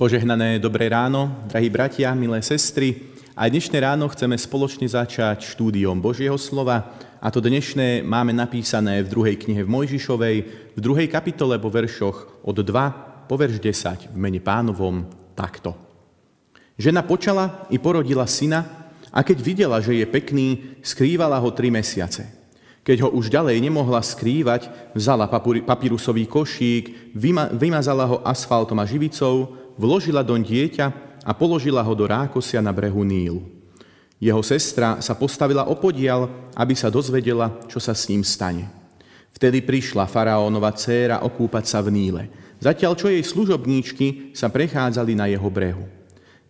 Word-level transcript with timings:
Požehnané 0.00 0.56
dobré 0.56 0.88
ráno, 0.88 1.44
drahí 1.44 1.68
bratia, 1.68 2.16
milé 2.16 2.40
sestry. 2.40 3.12
Aj 3.36 3.52
dnešné 3.52 3.84
ráno 3.84 4.08
chceme 4.08 4.32
spoločne 4.32 4.88
začať 4.88 5.44
štúdiom 5.52 6.00
Božieho 6.00 6.40
slova. 6.40 6.96
A 7.20 7.28
to 7.28 7.44
dnešné 7.44 8.00
máme 8.00 8.32
napísané 8.32 9.04
v 9.04 9.12
druhej 9.12 9.36
knihe 9.36 9.60
v 9.60 9.68
Mojžišovej, 9.68 10.36
v 10.72 10.80
druhej 10.80 11.04
kapitole 11.04 11.60
po 11.60 11.68
veršoch 11.68 12.48
od 12.48 12.56
2 12.64 13.28
po 13.28 13.34
verš 13.36 13.60
10 13.60 14.08
v 14.08 14.16
mene 14.16 14.40
pánovom 14.40 15.04
takto. 15.36 15.76
Žena 16.80 17.04
počala 17.04 17.68
i 17.68 17.76
porodila 17.76 18.24
syna 18.24 18.88
a 19.12 19.20
keď 19.20 19.36
videla, 19.44 19.84
že 19.84 20.00
je 20.00 20.08
pekný, 20.08 20.80
skrývala 20.80 21.36
ho 21.36 21.52
tri 21.52 21.68
mesiace. 21.68 22.24
Keď 22.80 23.04
ho 23.04 23.12
už 23.12 23.28
ďalej 23.28 23.60
nemohla 23.60 24.00
skrývať, 24.00 24.96
vzala 24.96 25.28
papírusový 25.68 26.24
košík, 26.24 27.12
vymazala 27.52 28.08
ho 28.08 28.24
asfaltom 28.24 28.80
a 28.80 28.88
živicou, 28.88 29.60
vložila 29.80 30.20
doň 30.20 30.40
dieťa 30.44 30.86
a 31.24 31.32
položila 31.32 31.80
ho 31.80 31.96
do 31.96 32.04
rákosia 32.04 32.60
na 32.60 32.68
brehu 32.68 33.00
Nílu. 33.00 33.40
Jeho 34.20 34.44
sestra 34.44 35.00
sa 35.00 35.16
postavila 35.16 35.64
opodial, 35.64 36.28
aby 36.52 36.76
sa 36.76 36.92
dozvedela, 36.92 37.56
čo 37.64 37.80
sa 37.80 37.96
s 37.96 38.04
ním 38.12 38.20
stane. 38.20 38.68
Vtedy 39.32 39.64
prišla 39.64 40.04
faraónova 40.04 40.76
dcéra 40.76 41.24
okúpať 41.24 41.64
sa 41.64 41.80
v 41.80 41.88
Níle, 41.88 42.28
zatiaľ 42.60 42.92
čo 42.92 43.08
jej 43.08 43.24
služobníčky 43.24 44.36
sa 44.36 44.52
prechádzali 44.52 45.16
na 45.16 45.32
jeho 45.32 45.48
brehu. 45.48 45.88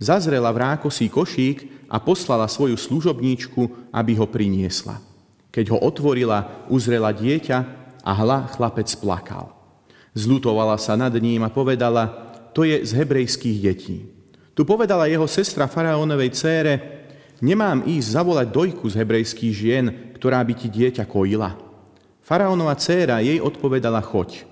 Zazrela 0.02 0.50
v 0.50 0.66
rákosí 0.66 1.06
košík 1.06 1.86
a 1.86 2.02
poslala 2.02 2.50
svoju 2.50 2.74
služobníčku, 2.74 3.94
aby 3.94 4.18
ho 4.18 4.26
priniesla. 4.26 4.98
Keď 5.54 5.70
ho 5.70 5.78
otvorila, 5.78 6.66
uzrela 6.66 7.14
dieťa 7.14 7.58
a 8.02 8.10
hla 8.10 8.50
chlapec 8.50 8.90
plakal. 8.98 9.54
Zlutovala 10.16 10.74
sa 10.80 10.98
nad 10.98 11.14
ním 11.14 11.46
a 11.46 11.52
povedala, 11.52 12.29
to 12.52 12.66
je 12.66 12.82
z 12.82 12.90
hebrejských 12.94 13.58
detí. 13.62 14.06
Tu 14.54 14.66
povedala 14.66 15.08
jeho 15.08 15.24
sestra 15.30 15.70
faraónovej 15.70 16.30
cére, 16.34 16.74
nemám 17.40 17.86
ísť 17.86 18.08
zavolať 18.12 18.46
dojku 18.50 18.84
z 18.90 18.98
hebrejských 19.00 19.54
žien, 19.54 19.86
ktorá 20.18 20.42
by 20.44 20.52
ti 20.52 20.68
dieťa 20.68 21.08
kojila. 21.08 21.56
Faraónova 22.20 22.76
dcéra 22.76 23.24
jej 23.24 23.40
odpovedala, 23.40 24.04
choď. 24.04 24.44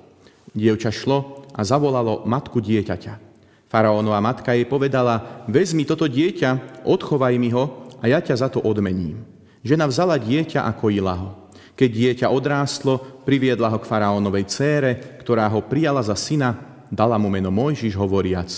Dievča 0.56 0.90
šlo 0.90 1.46
a 1.52 1.60
zavolalo 1.62 2.24
matku 2.24 2.58
dieťaťa. 2.58 3.20
Faraónova 3.68 4.18
matka 4.24 4.56
jej 4.56 4.64
povedala, 4.64 5.44
vezmi 5.44 5.84
toto 5.84 6.08
dieťa, 6.08 6.82
odchovaj 6.88 7.36
mi 7.36 7.52
ho 7.52 7.86
a 8.00 8.08
ja 8.08 8.24
ťa 8.24 8.34
za 8.34 8.48
to 8.48 8.64
odmením. 8.64 9.22
Žena 9.60 9.84
vzala 9.90 10.16
dieťa 10.16 10.64
a 10.64 10.72
kojila 10.72 11.14
ho. 11.14 11.30
Keď 11.76 11.90
dieťa 11.92 12.26
odrástlo, 12.32 12.98
priviedla 13.22 13.70
ho 13.70 13.78
k 13.78 13.86
faraónovej 13.86 14.48
cére, 14.50 15.20
ktorá 15.20 15.46
ho 15.52 15.62
prijala 15.62 16.00
za 16.00 16.16
syna 16.16 16.67
dala 16.92 17.16
mu 17.20 17.28
meno 17.32 17.52
Mojžiš 17.52 17.94
hovoriac, 17.96 18.50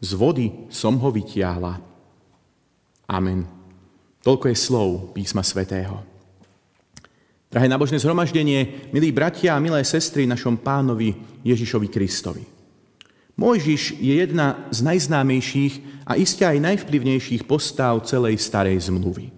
z 0.00 0.10
vody 0.12 0.68
som 0.68 0.96
ho 1.00 1.08
vytiahla. 1.08 1.80
Amen. 3.08 3.44
Toľko 4.24 4.48
je 4.48 4.56
slov 4.56 4.88
písma 5.12 5.44
svätého. 5.44 6.00
Drahé 7.52 7.70
nábožné 7.70 8.02
zhromaždenie, 8.02 8.90
milí 8.90 9.14
bratia 9.14 9.54
a 9.54 9.62
milé 9.62 9.84
sestry 9.86 10.26
našom 10.26 10.58
pánovi 10.58 11.14
Ježišovi 11.46 11.88
Kristovi. 11.92 12.44
Mojžiš 13.38 13.98
je 13.98 14.14
jedna 14.18 14.66
z 14.70 14.78
najznámejších 14.82 16.06
a 16.06 16.18
iste 16.18 16.42
aj 16.42 16.58
najvplyvnejších 16.58 17.46
postav 17.46 18.02
celej 18.06 18.42
starej 18.42 18.90
zmluvy. 18.90 19.30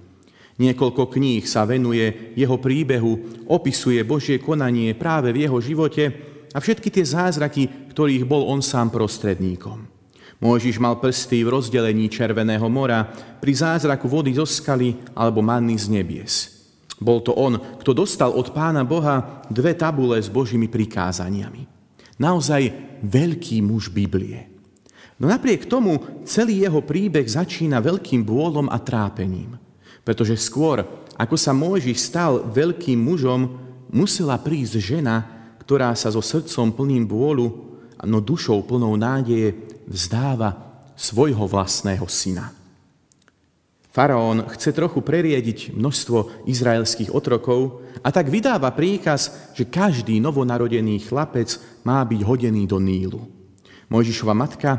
Niekoľko 0.57 1.13
kníh 1.13 1.45
sa 1.45 1.69
venuje 1.69 2.33
jeho 2.33 2.57
príbehu, 2.57 3.45
opisuje 3.53 4.01
Božie 4.09 4.41
konanie 4.41 4.97
práve 4.97 5.33
v 5.37 5.45
jeho 5.45 5.61
živote 5.61 6.36
a 6.57 6.59
všetky 6.59 6.89
tie 6.89 7.05
zázraky, 7.05 7.93
ktorých 7.93 8.25
bol 8.25 8.49
on 8.49 8.65
sám 8.65 8.89
prostredníkom. 8.89 9.93
Mojžiš 10.41 10.81
mal 10.81 10.97
prsty 10.97 11.45
v 11.45 11.53
rozdelení 11.53 12.09
Červeného 12.09 12.65
mora, 12.73 13.05
pri 13.41 13.53
zázraku 13.53 14.09
vody 14.09 14.33
zo 14.33 14.49
skaly 14.49 14.97
alebo 15.13 15.45
manny 15.45 15.77
z 15.77 15.93
nebies. 15.93 16.57
Bol 16.97 17.21
to 17.21 17.37
on, 17.37 17.61
kto 17.61 17.93
dostal 17.93 18.33
od 18.33 18.57
pána 18.57 18.81
Boha 18.81 19.45
dve 19.53 19.77
tabule 19.77 20.17
s 20.17 20.33
Božími 20.33 20.69
prikázaniami. 20.73 21.69
Naozaj 22.17 22.73
veľký 23.05 23.61
muž 23.61 23.93
Biblie. 23.93 24.49
No 25.21 25.29
napriek 25.29 25.69
tomu 25.69 26.25
celý 26.25 26.65
jeho 26.65 26.81
príbeh 26.81 27.25
začína 27.25 27.85
veľkým 27.85 28.25
bôlom 28.25 28.73
a 28.73 28.81
trápením. 28.81 29.61
Pretože 30.05 30.41
skôr, 30.41 30.85
ako 31.17 31.37
sa 31.37 31.53
Mojžiš 31.53 31.99
stal 32.01 32.45
veľkým 32.49 32.97
mužom, 32.97 33.61
musela 33.93 34.41
prísť 34.41 34.81
žena, 34.81 35.36
ktorá 35.67 35.99
sa 35.99 36.15
so 36.15 36.23
srdcom 36.23 36.71
plným 36.71 37.11
bôľu 37.11 37.67
no 38.07 38.23
dušou 38.23 38.63
plnou 38.63 38.95
nádeje 38.95 39.59
vzdáva 39.91 40.55
svojho 40.95 41.43
vlastného 41.51 42.07
syna. 42.07 42.55
Faraón 43.91 44.45
chce 44.53 44.77
trochu 44.77 45.01
preriediť 45.03 45.75
množstvo 45.75 46.47
izraelských 46.47 47.11
otrokov 47.11 47.83
a 48.05 48.13
tak 48.13 48.29
vydáva 48.31 48.71
príkaz, 48.77 49.51
že 49.57 49.67
každý 49.67 50.21
novonarodený 50.21 51.03
chlapec 51.09 51.59
má 51.83 52.05
byť 52.05 52.21
hodený 52.21 52.69
do 52.69 52.77
Nílu. 52.77 53.25
Mojžišova 53.89 54.37
matka 54.37 54.77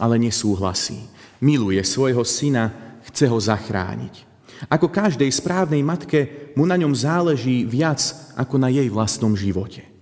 ale 0.00 0.18
nesúhlasí. 0.18 1.06
Miluje 1.44 1.78
svojho 1.84 2.24
syna, 2.24 2.98
chce 3.04 3.28
ho 3.28 3.36
zachrániť. 3.36 4.26
Ako 4.72 4.88
každej 4.88 5.28
správnej 5.28 5.84
matke 5.84 6.50
mu 6.56 6.64
na 6.64 6.80
ňom 6.80 6.96
záleží 6.96 7.68
viac 7.68 8.00
ako 8.32 8.56
na 8.56 8.72
jej 8.72 8.88
vlastnom 8.88 9.36
živote. 9.36 9.93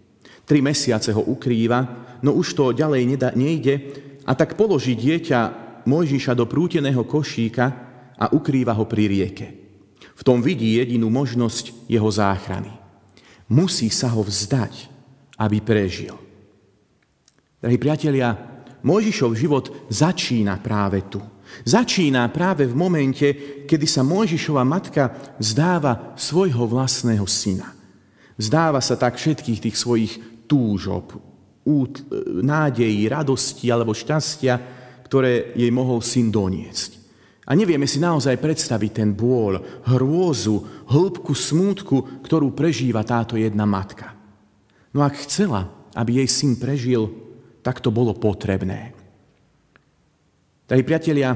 Tri 0.47 0.59
mesiace 0.61 1.15
ho 1.15 1.23
ukrýva 1.23 2.03
no 2.23 2.39
už 2.39 2.55
to 2.55 2.65
ďalej 2.73 3.19
nejde, 3.35 3.75
a 4.23 4.33
tak 4.39 4.55
položí 4.55 4.95
dieťa 4.95 5.61
Mojžiša 5.83 6.39
do 6.39 6.47
prúteného 6.47 7.03
košíka 7.03 7.67
a 8.15 8.31
ukrýva 8.31 8.71
ho 8.71 8.87
pri 8.87 9.11
rieke. 9.11 9.47
V 10.15 10.23
tom 10.23 10.39
vidí 10.39 10.79
jedinú 10.79 11.11
možnosť 11.11 11.91
jeho 11.91 12.07
záchrany. 12.07 12.71
Musí 13.51 13.91
sa 13.91 14.07
ho 14.15 14.23
vzdať, 14.23 14.87
aby 15.43 15.59
prežil. 15.59 16.15
Drahí 17.59 17.79
priatelia, 17.83 18.39
Mojžišov 18.87 19.35
život 19.35 19.91
začína 19.91 20.63
práve 20.63 21.03
tu. 21.11 21.19
Začína 21.67 22.31
práve 22.31 22.71
v 22.71 22.79
momente, 22.79 23.27
kedy 23.67 23.87
sa 23.91 24.07
Mojžišova 24.07 24.63
matka 24.63 25.11
zdáva 25.43 26.15
svojho 26.15 26.63
vlastného 26.71 27.27
syna. 27.27 27.75
Zdáva 28.39 28.79
sa 28.79 28.95
tak 28.95 29.19
všetkých 29.19 29.69
tých 29.69 29.77
svojich 29.77 30.32
túžob, 30.53 31.17
nádejí, 32.45 33.09
radosti 33.09 33.73
alebo 33.73 33.97
šťastia, 33.97 34.55
ktoré 35.09 35.57
jej 35.57 35.73
mohol 35.73 36.05
syn 36.05 36.29
doniesť. 36.29 37.01
A 37.49 37.57
nevieme 37.57 37.89
si 37.89 37.99
naozaj 37.99 38.39
predstaviť 38.39 38.91
ten 39.03 39.11
bôľ, 39.17 39.85
hrôzu, 39.89 40.87
hĺbku 40.87 41.33
smútku, 41.33 42.23
ktorú 42.23 42.53
prežíva 42.53 43.03
táto 43.03 43.35
jedna 43.41 43.65
matka. 43.65 44.15
No 44.93 45.01
ak 45.01 45.25
chcela, 45.25 45.73
aby 45.97 46.23
jej 46.23 46.29
syn 46.29 46.61
prežil, 46.61 47.09
tak 47.65 47.81
to 47.81 47.89
bolo 47.91 48.15
potrebné. 48.15 48.95
Drahí 50.69 50.85
priatelia, 50.87 51.35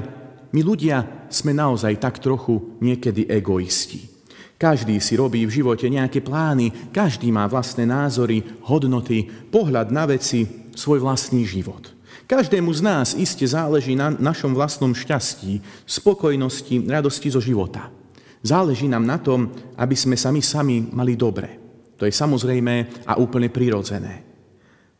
my 0.53 0.61
ľudia 0.63 1.27
sme 1.27 1.51
naozaj 1.51 1.99
tak 1.99 2.23
trochu 2.23 2.79
niekedy 2.79 3.27
egoisti. 3.27 4.16
Každý 4.57 4.97
si 4.97 5.13
robí 5.13 5.45
v 5.45 5.61
živote 5.61 5.85
nejaké 5.85 6.25
plány, 6.25 6.89
každý 6.89 7.29
má 7.29 7.45
vlastné 7.45 7.85
názory, 7.85 8.41
hodnoty, 8.65 9.29
pohľad 9.53 9.93
na 9.93 10.09
veci, 10.09 10.49
svoj 10.73 11.05
vlastný 11.05 11.45
život. 11.45 11.93
Každému 12.25 12.73
z 12.73 12.81
nás 12.81 13.07
iste 13.13 13.45
záleží 13.45 13.93
na 13.93 14.09
našom 14.09 14.57
vlastnom 14.57 14.97
šťastí, 14.97 15.61
spokojnosti, 15.85 16.89
radosti 16.89 17.29
zo 17.29 17.37
života. 17.39 17.93
Záleží 18.41 18.89
nám 18.89 19.05
na 19.05 19.21
tom, 19.21 19.53
aby 19.77 19.93
sme 19.93 20.17
sami 20.17 20.41
sami 20.41 20.81
mali 20.89 21.13
dobre. 21.13 21.61
To 22.01 22.09
je 22.09 22.13
samozrejme 22.13 23.05
a 23.05 23.17
úplne 23.21 23.53
prirodzené. 23.53 24.25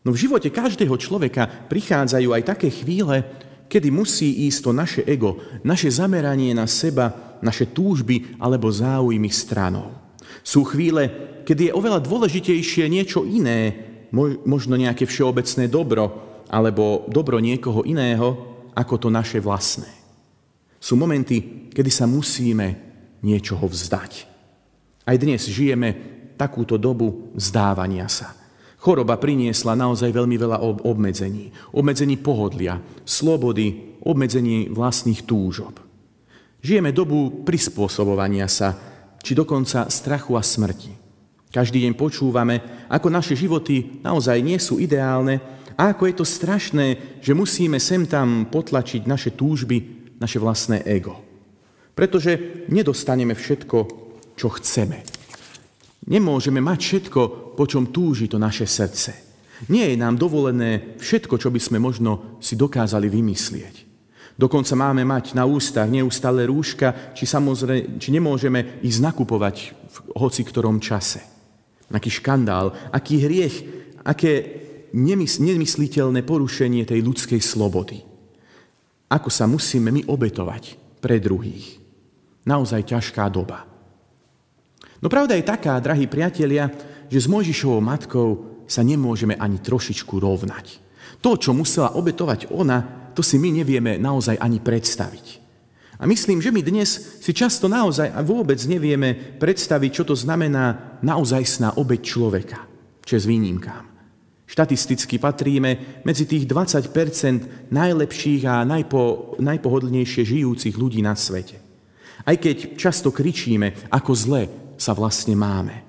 No 0.05 0.13
v 0.13 0.21
živote 0.23 0.53
každého 0.53 0.95
človeka 1.01 1.67
prichádzajú 1.67 2.29
aj 2.31 2.43
také 2.45 2.69
chvíle, 2.71 3.25
kedy 3.67 3.91
musí 3.91 4.47
ísť 4.47 4.59
to 4.63 4.71
naše 4.71 5.01
ego, 5.03 5.35
naše 5.67 5.91
zameranie 5.91 6.55
na 6.55 6.63
seba 6.63 7.26
naše 7.41 7.69
túžby 7.71 8.39
alebo 8.41 8.71
záujmy 8.71 9.29
stranou. 9.29 9.93
Sú 10.43 10.63
chvíle, 10.63 11.09
kedy 11.43 11.71
je 11.71 11.75
oveľa 11.75 12.03
dôležitejšie 12.03 12.87
niečo 12.87 13.23
iné, 13.27 13.75
možno 14.47 14.79
nejaké 14.79 15.03
všeobecné 15.03 15.67
dobro 15.67 16.23
alebo 16.47 17.03
dobro 17.11 17.43
niekoho 17.43 17.83
iného, 17.83 18.55
ako 18.71 18.95
to 18.95 19.09
naše 19.11 19.43
vlastné. 19.43 19.89
Sú 20.79 20.95
momenty, 20.95 21.67
kedy 21.73 21.91
sa 21.91 22.05
musíme 22.05 22.77
niečoho 23.25 23.65
vzdať. 23.65 24.29
Aj 25.07 25.15
dnes 25.17 25.41
žijeme 25.49 25.95
takúto 26.37 26.77
dobu 26.77 27.33
vzdávania 27.33 28.05
sa. 28.07 28.37
Choroba 28.77 29.17
priniesla 29.17 29.73
naozaj 29.73 30.13
veľmi 30.13 30.37
veľa 30.37 30.61
obmedzení. 30.85 31.49
Obmedzení 31.73 32.15
pohodlia, 32.21 32.77
slobody, 33.03 33.97
obmedzení 34.05 34.69
vlastných 34.69 35.25
túžob. 35.25 35.86
Žijeme 36.67 36.91
dobu 36.91 37.47
prispôsobovania 37.47 38.51
sa, 38.51 38.75
či 39.23 39.31
dokonca 39.31 39.87
strachu 39.87 40.35
a 40.35 40.43
smrti. 40.43 40.91
Každý 41.47 41.87
deň 41.87 41.95
počúvame, 41.95 42.83
ako 42.91 43.07
naše 43.07 43.39
životy 43.39 44.03
naozaj 44.03 44.43
nie 44.43 44.59
sú 44.59 44.75
ideálne 44.75 45.39
A 45.77 45.93
ako 45.93 46.09
je 46.09 46.15
to 46.17 46.25
strašné, 46.25 47.21
že 47.21 47.37
musíme 47.37 47.77
sem 47.77 48.09
tam 48.09 48.49
potlačiť 48.49 49.05
naše 49.05 49.37
túžby, 49.37 50.09
naše 50.17 50.41
vlastné 50.41 50.81
ego. 50.89 51.21
Pretože 51.93 52.65
nedostaneme 52.73 53.37
všetko, 53.37 53.77
čo 54.33 54.47
chceme. 54.57 55.05
Nemôžeme 56.09 56.57
mať 56.59 56.79
všetko, 56.81 57.21
po 57.53 57.63
čom 57.69 57.93
túži 57.93 58.25
to 58.25 58.41
naše 58.41 58.65
srdce. 58.65 59.13
Nie 59.69 59.93
je 59.93 60.01
nám 60.01 60.17
dovolené 60.17 60.97
všetko, 60.97 61.37
čo 61.37 61.53
by 61.53 61.61
sme 61.61 61.77
možno 61.77 62.41
si 62.41 62.57
dokázali 62.57 63.05
vymyslieť. 63.05 63.86
Dokonca 64.37 64.77
máme 64.77 65.01
mať 65.01 65.33
na 65.33 65.49
ústach 65.49 65.89
neustále 65.89 66.45
rúška, 66.45 67.13
či, 67.17 67.25
samozrejme, 67.25 67.97
či 67.97 68.13
nemôžeme 68.13 68.85
ísť 68.85 68.99
nakupovať 69.01 69.55
v 69.89 69.97
hoci 70.13 70.45
ktorom 70.45 70.77
čase. 70.77 71.25
Aký 71.89 72.13
škandál, 72.13 72.69
aký 72.93 73.17
hriech, 73.25 73.55
aké 74.05 74.33
nemys- 74.93 75.41
nemysliteľné 75.41 76.21
porušenie 76.21 76.85
tej 76.85 77.01
ľudskej 77.01 77.41
slobody. 77.41 78.05
Ako 79.09 79.33
sa 79.33 79.49
musíme 79.49 79.89
my 79.89 80.05
obetovať 80.05 80.77
pre 81.01 81.17
druhých. 81.17 81.81
Naozaj 82.45 82.93
ťažká 82.93 83.25
doba. 83.33 83.65
No 85.01 85.09
pravda 85.09 85.33
je 85.33 85.49
taká, 85.49 85.81
drahí 85.81 86.05
priatelia, 86.05 86.69
že 87.09 87.25
s 87.25 87.27
Mojžišovou 87.27 87.81
matkou 87.81 88.29
sa 88.69 88.85
nemôžeme 88.85 89.33
ani 89.33 89.57
trošičku 89.57 90.13
rovnať. 90.19 90.83
To, 91.23 91.39
čo 91.39 91.55
musela 91.55 91.95
obetovať 91.97 92.51
ona, 92.53 93.06
to 93.17 93.25
si 93.25 93.41
my 93.41 93.49
nevieme 93.49 93.97
naozaj 93.97 94.37
ani 94.37 94.61
predstaviť. 94.61 95.41
A 95.97 96.05
myslím, 96.05 96.37
že 96.37 96.53
my 96.53 96.61
dnes 96.61 97.17
si 97.17 97.33
často 97.33 97.65
naozaj 97.65 98.13
a 98.13 98.21
vôbec 98.21 98.61
nevieme 98.69 99.17
predstaviť, 99.41 99.89
čo 99.89 100.03
to 100.05 100.13
znamená 100.13 101.01
naozajstná 101.01 101.81
obeď 101.81 102.01
človeka, 102.05 102.69
čes 103.01 103.25
výnimkám. 103.25 103.89
Štatisticky 104.45 105.17
patríme 105.17 106.01
medzi 106.05 106.29
tých 106.29 106.45
20% 106.45 107.73
najlepších 107.73 108.45
a 108.45 108.61
najpo, 108.61 109.33
najpohodlnejšie 109.41 110.23
žijúcich 110.23 110.77
ľudí 110.77 111.01
na 111.01 111.17
svete. 111.17 111.57
Aj 112.21 112.37
keď 112.37 112.77
často 112.77 113.09
kričíme, 113.09 113.89
ako 113.89 114.11
zle 114.13 114.41
sa 114.77 114.93
vlastne 114.93 115.33
máme. 115.33 115.81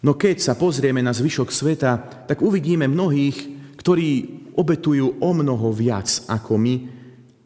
No 0.00 0.16
keď 0.16 0.40
sa 0.40 0.56
pozrieme 0.56 1.04
na 1.04 1.12
zvyšok 1.12 1.52
sveta, 1.52 1.92
tak 2.24 2.40
uvidíme 2.40 2.88
mnohých, 2.88 3.53
ktorí 3.84 4.08
obetujú 4.56 5.20
o 5.20 5.30
mnoho 5.36 5.68
viac 5.68 6.08
ako 6.24 6.56
my 6.56 6.74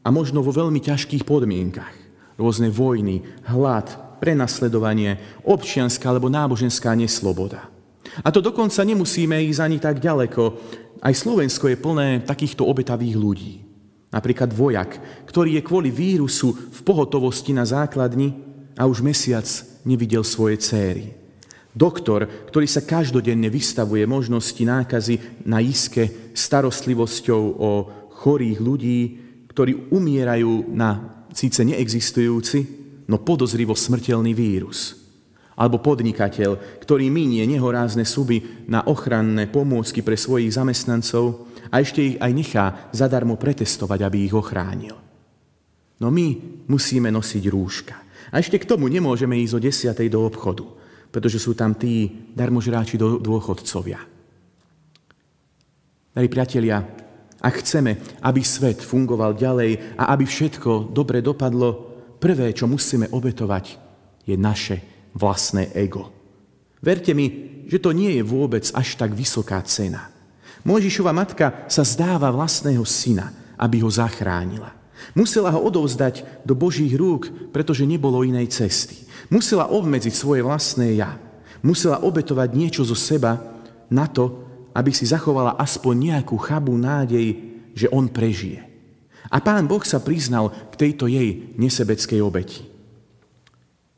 a 0.07 0.09
možno 0.15 0.39
vo 0.39 0.55
veľmi 0.55 0.79
ťažkých 0.79 1.27
podmienkach. 1.27 1.91
Rôzne 2.39 2.71
vojny, 2.71 3.27
hlad, 3.51 3.91
prenasledovanie, 4.23 5.43
občianská 5.43 6.15
alebo 6.15 6.31
náboženská 6.31 6.95
nesloboda. 6.95 7.67
A 8.23 8.31
to 8.31 8.39
dokonca 8.39 8.87
nemusíme 8.87 9.35
ísť 9.51 9.61
ani 9.67 9.79
tak 9.83 9.99
ďaleko. 9.99 10.43
Aj 11.03 11.11
Slovensko 11.11 11.75
je 11.75 11.83
plné 11.83 12.23
takýchto 12.23 12.63
obetavých 12.63 13.19
ľudí. 13.19 13.55
Napríklad 14.15 14.55
vojak, 14.55 14.95
ktorý 15.27 15.59
je 15.59 15.67
kvôli 15.67 15.91
vírusu 15.91 16.55
v 16.55 16.81
pohotovosti 16.87 17.51
na 17.51 17.67
základni 17.67 18.31
a 18.79 18.87
už 18.87 19.03
mesiac 19.03 19.45
nevidel 19.83 20.23
svoje 20.23 20.63
céry. 20.63 21.18
Doktor, 21.79 22.27
ktorý 22.51 22.67
sa 22.67 22.83
každodenne 22.83 23.47
vystavuje 23.47 24.03
možnosti 24.03 24.59
nákazy 24.59 25.47
na 25.47 25.63
iske 25.63 26.35
starostlivosťou 26.35 27.43
o 27.55 27.71
chorých 28.19 28.59
ľudí, 28.59 29.01
ktorí 29.47 29.95
umierajú 29.95 30.75
na 30.75 31.23
síce 31.31 31.63
neexistujúci, 31.63 32.59
no 33.07 33.23
podozrivo 33.23 33.79
smrteľný 33.79 34.35
vírus. 34.35 34.99
Alebo 35.55 35.79
podnikateľ, 35.79 36.83
ktorý 36.83 37.15
minie 37.15 37.47
nehorázne 37.47 38.03
suby 38.03 38.67
na 38.67 38.83
ochranné 38.83 39.47
pomôcky 39.47 40.03
pre 40.03 40.19
svojich 40.19 40.59
zamestnancov 40.59 41.47
a 41.71 41.79
ešte 41.79 42.03
ich 42.03 42.17
aj 42.19 42.33
nechá 42.35 42.65
zadarmo 42.91 43.39
pretestovať, 43.39 44.03
aby 44.03 44.27
ich 44.27 44.35
ochránil. 44.35 44.99
No 46.03 46.11
my 46.11 46.27
musíme 46.67 47.15
nosiť 47.15 47.45
rúška. 47.47 47.97
A 48.35 48.43
ešte 48.43 48.59
k 48.59 48.67
tomu 48.67 48.91
nemôžeme 48.91 49.39
ísť 49.39 49.55
o 49.55 49.63
desiatej 49.63 50.11
do 50.11 50.27
obchodu 50.27 50.78
pretože 51.09 51.41
sú 51.41 51.57
tam 51.57 51.75
tí 51.75 52.09
darmožráči 52.37 53.01
dôchodcovia. 53.01 54.01
Dali 56.13 56.29
priatelia, 56.29 56.83
ak 57.39 57.55
chceme, 57.63 58.21
aby 58.27 58.41
svet 58.43 58.83
fungoval 58.83 59.39
ďalej 59.39 59.99
a 59.99 60.11
aby 60.11 60.27
všetko 60.27 60.91
dobre 60.91 61.23
dopadlo, 61.23 61.89
prvé, 62.19 62.51
čo 62.51 62.67
musíme 62.67 63.07
obetovať, 63.15 63.79
je 64.27 64.35
naše 64.35 64.77
vlastné 65.15 65.71
ego. 65.79 66.11
Verte 66.83 67.15
mi, 67.15 67.27
že 67.67 67.79
to 67.79 67.95
nie 67.95 68.19
je 68.19 68.23
vôbec 68.27 68.67
až 68.75 68.99
tak 68.99 69.15
vysoká 69.15 69.63
cena. 69.63 70.11
Mojžišova 70.67 71.13
matka 71.15 71.67
sa 71.71 71.87
zdáva 71.87 72.31
vlastného 72.35 72.83
syna, 72.83 73.31
aby 73.59 73.83
ho 73.83 73.91
zachránila. 73.91 74.78
Musela 75.15 75.55
ho 75.55 75.61
odovzdať 75.63 76.45
do 76.45 76.59
Božích 76.59 76.93
rúk, 76.95 77.51
pretože 77.55 77.89
nebolo 77.89 78.27
inej 78.27 78.51
cesty. 78.51 79.07
Musela 79.31 79.71
obmedziť 79.71 80.15
svoje 80.15 80.41
vlastné 80.43 80.99
ja. 80.99 81.17
Musela 81.63 82.03
obetovať 82.03 82.49
niečo 82.55 82.83
zo 82.87 82.95
seba 82.95 83.39
na 83.91 84.07
to, 84.07 84.47
aby 84.75 84.95
si 84.95 85.09
zachovala 85.09 85.59
aspoň 85.59 85.95
nejakú 86.15 86.39
chabú 86.39 86.79
nádej, 86.79 87.35
že 87.75 87.91
on 87.91 88.07
prežije. 88.07 88.63
A 89.29 89.43
pán 89.43 89.67
Boh 89.67 89.83
sa 89.83 90.01
priznal 90.01 90.55
k 90.73 90.75
tejto 90.89 91.11
jej 91.11 91.53
nesebeckej 91.59 92.21
obeti. 92.23 92.65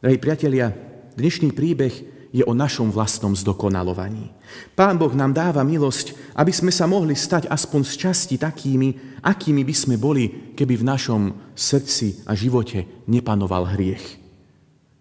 Drahí 0.00 0.16
priatelia, 0.16 0.72
dnešný 1.14 1.52
príbeh 1.52 1.92
je 2.30 2.46
o 2.46 2.54
našom 2.54 2.94
vlastnom 2.94 3.34
zdokonalovaní. 3.34 4.30
Pán 4.78 4.94
Boh 4.98 5.10
nám 5.10 5.34
dáva 5.34 5.66
milosť, 5.66 6.14
aby 6.38 6.54
sme 6.54 6.70
sa 6.70 6.86
mohli 6.86 7.18
stať 7.18 7.50
aspoň 7.50 7.80
z 7.82 7.94
časti 8.06 8.36
takými, 8.38 9.18
akými 9.26 9.66
by 9.66 9.74
sme 9.74 9.96
boli, 9.98 10.54
keby 10.54 10.78
v 10.78 10.88
našom 10.88 11.22
srdci 11.58 12.22
a 12.30 12.38
živote 12.38 12.86
nepanoval 13.10 13.74
hriech. 13.74 14.22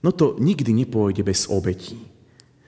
No 0.02 0.10
to 0.10 0.42
nikdy 0.42 0.74
nepôjde 0.74 1.22
bez 1.22 1.46
obetí. 1.52 2.02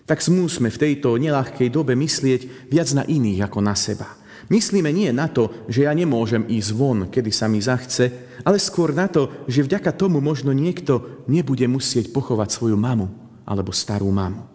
Tak 0.05 0.19
smúsme 0.19 0.67
v 0.69 0.81
tejto 0.81 1.15
nelahkej 1.15 1.71
dobe 1.71 1.95
myslieť 1.95 2.67
viac 2.69 2.91
na 2.93 3.07
iných 3.07 3.47
ako 3.47 3.59
na 3.63 3.73
seba. 3.73 4.19
Myslíme 4.51 4.91
nie 4.91 5.07
na 5.15 5.31
to, 5.31 5.47
že 5.71 5.87
ja 5.87 5.95
nemôžem 5.95 6.43
ísť 6.43 6.69
von, 6.75 7.07
kedy 7.07 7.31
sa 7.31 7.47
mi 7.47 7.63
zachce, 7.63 8.11
ale 8.43 8.59
skôr 8.59 8.91
na 8.91 9.07
to, 9.07 9.31
že 9.47 9.63
vďaka 9.63 9.95
tomu 9.95 10.19
možno 10.19 10.51
niekto 10.51 11.23
nebude 11.31 11.63
musieť 11.71 12.11
pochovať 12.11 12.51
svoju 12.51 12.75
mamu 12.75 13.07
alebo 13.47 13.71
starú 13.71 14.11
mamu. 14.11 14.50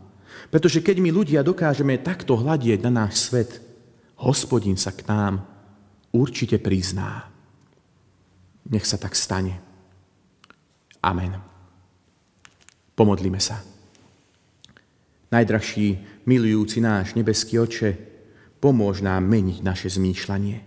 Pretože 0.49 0.81
keď 0.81 0.97
my 1.02 1.11
ľudia 1.11 1.40
dokážeme 1.43 1.99
takto 2.00 2.38
hľadieť 2.38 2.81
na 2.87 3.05
náš 3.05 3.28
svet, 3.28 3.61
hospodin 4.21 4.78
sa 4.78 4.95
k 4.95 5.05
nám 5.09 5.45
určite 6.14 6.57
prizná. 6.62 7.28
Nech 8.66 8.87
sa 8.88 8.97
tak 8.97 9.14
stane. 9.14 9.61
Amen. 11.05 11.38
Pomodlíme 12.97 13.38
sa. 13.38 13.61
Najdrahší, 15.31 16.23
milujúci 16.25 16.81
náš 16.81 17.12
nebeský 17.12 17.61
oče, 17.61 17.90
pomôž 18.59 19.05
nám 19.05 19.26
meniť 19.26 19.61
naše 19.61 19.88
zmýšľanie. 19.93 20.64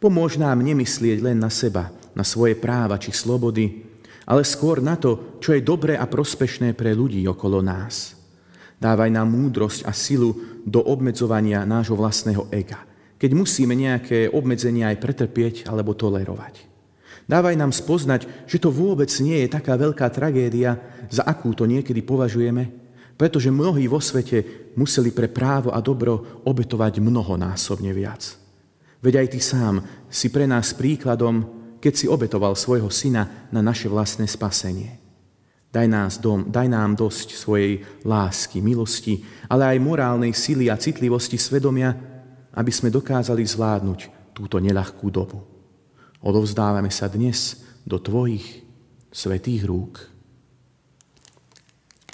Pomôž 0.00 0.40
nám 0.40 0.64
nemyslieť 0.64 1.18
len 1.20 1.36
na 1.40 1.52
seba, 1.52 1.92
na 2.16 2.24
svoje 2.24 2.56
práva 2.56 2.96
či 2.96 3.12
slobody, 3.12 3.84
ale 4.24 4.46
skôr 4.46 4.80
na 4.80 4.96
to, 4.96 5.36
čo 5.42 5.52
je 5.52 5.60
dobré 5.60 5.98
a 5.98 6.08
prospešné 6.08 6.72
pre 6.72 6.96
ľudí 6.96 7.20
okolo 7.28 7.60
nás. 7.60 8.16
Dávaj 8.78 9.10
nám 9.10 9.30
múdrosť 9.30 9.86
a 9.86 9.92
silu 9.94 10.62
do 10.66 10.82
obmedzovania 10.82 11.62
nášho 11.64 11.94
vlastného 11.94 12.50
ega, 12.50 12.82
keď 13.16 13.30
musíme 13.32 13.72
nejaké 13.72 14.28
obmedzenia 14.32 14.92
aj 14.92 15.00
pretrpieť 15.00 15.54
alebo 15.70 15.94
tolerovať. 15.96 16.74
Dávaj 17.24 17.56
nám 17.56 17.72
spoznať, 17.72 18.28
že 18.44 18.60
to 18.60 18.68
vôbec 18.68 19.08
nie 19.24 19.44
je 19.44 19.48
taká 19.48 19.80
veľká 19.80 20.04
tragédia, 20.12 20.76
za 21.08 21.24
akú 21.24 21.56
to 21.56 21.64
niekedy 21.64 22.04
považujeme, 22.04 22.68
pretože 23.16 23.48
mnohí 23.48 23.88
vo 23.88 24.02
svete 24.02 24.70
museli 24.76 25.14
pre 25.14 25.30
právo 25.30 25.72
a 25.72 25.80
dobro 25.80 26.44
obetovať 26.44 27.00
mnohonásobne 27.00 27.94
viac. 27.96 28.36
Veď 29.00 29.24
aj 29.24 29.28
ty 29.32 29.40
sám 29.40 29.74
si 30.12 30.28
pre 30.28 30.44
nás 30.44 30.76
príkladom, 30.76 31.44
keď 31.80 31.92
si 31.92 32.06
obetoval 32.08 32.56
svojho 32.56 32.88
syna 32.88 33.48
na 33.52 33.60
naše 33.60 33.88
vlastné 33.88 34.24
spasenie. 34.24 35.03
Daj, 35.74 35.86
nás 35.90 36.22
dom, 36.22 36.46
daj 36.46 36.70
nám 36.70 36.94
dosť 36.94 37.34
svojej 37.34 37.82
lásky, 38.06 38.62
milosti, 38.62 39.26
ale 39.50 39.74
aj 39.74 39.82
morálnej 39.82 40.30
sily 40.30 40.70
a 40.70 40.78
citlivosti 40.78 41.34
svedomia, 41.34 41.90
aby 42.54 42.70
sme 42.70 42.94
dokázali 42.94 43.42
zvládnuť 43.42 44.30
túto 44.30 44.62
neľahkú 44.62 45.10
dobu. 45.10 45.42
Odovzdávame 46.22 46.94
sa 46.94 47.10
dnes 47.10 47.58
do 47.82 47.98
Tvojich 47.98 48.62
svetých 49.10 49.66
rúk. 49.66 49.98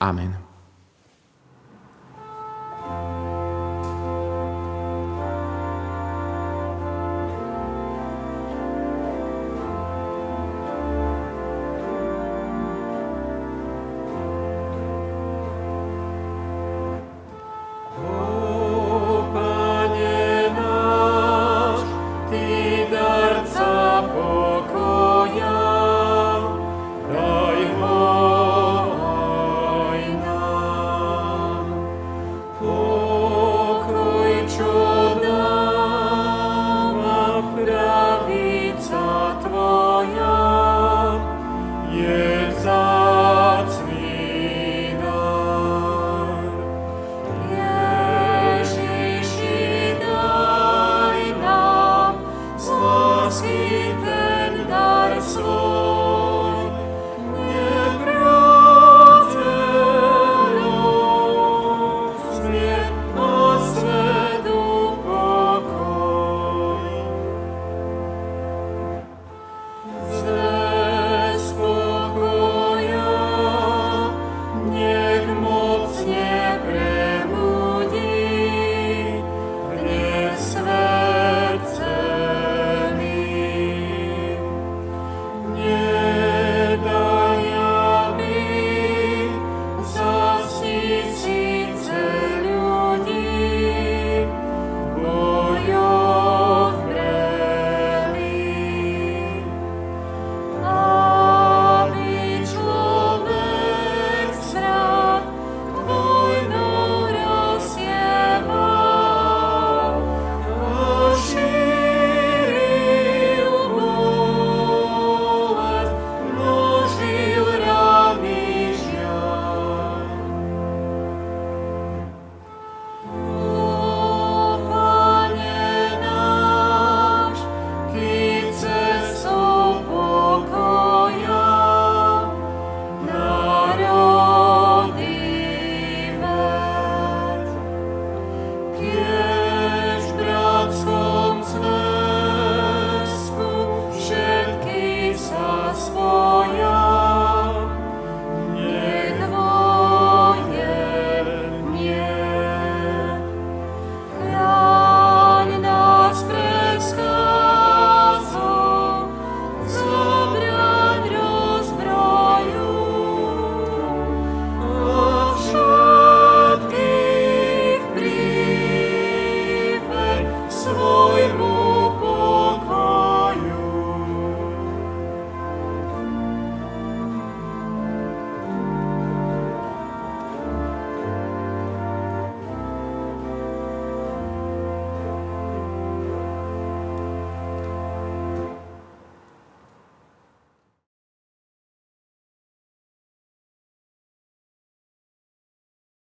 Amen. 0.01 0.50